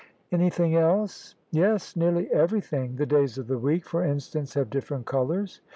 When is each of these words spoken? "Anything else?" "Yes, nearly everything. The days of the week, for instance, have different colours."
"Anything 0.31 0.75
else?" 0.75 1.35
"Yes, 1.51 1.95
nearly 1.95 2.27
everything. 2.31 2.95
The 2.95 3.05
days 3.05 3.37
of 3.37 3.45
the 3.45 3.59
week, 3.59 3.85
for 3.85 4.03
instance, 4.03 4.55
have 4.55 4.71
different 4.71 5.05
colours." 5.05 5.61